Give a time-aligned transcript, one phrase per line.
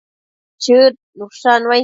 [0.63, 1.79] Chëd nushannuai